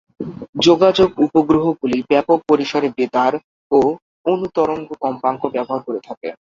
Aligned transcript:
যোগাযোগ 0.61 1.09
উপগ্রহগুলি 1.25 1.99
ব্যাপক 2.09 2.39
পরিসরের 2.49 2.91
বেতার 2.97 3.33
ও 3.71 3.79
অণুতরঙ্গ 4.25 4.89
কম্পাঙ্ক 5.03 5.41
ব্যবহার 5.53 5.81
করে 5.87 5.99
থাকে। 6.07 6.29